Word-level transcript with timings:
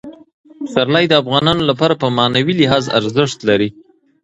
پسرلی 0.65 1.05
د 1.09 1.13
افغانانو 1.21 1.63
لپاره 1.69 1.93
په 2.01 2.07
معنوي 2.17 2.53
لحاظ 2.61 2.85
ارزښت 2.99 3.39
لري. 3.49 3.69